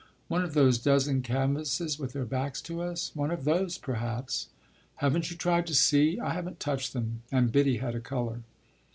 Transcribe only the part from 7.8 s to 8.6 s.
a colour.